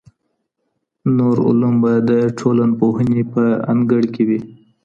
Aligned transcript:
نور 1.17 1.35
علوم 1.47 1.75
به 1.81 1.93
د 2.09 2.11
ټولنپوهنې 2.39 3.21
په 3.33 3.43
انګړ 3.71 4.01
کي 4.13 4.23
وي. 4.27 4.39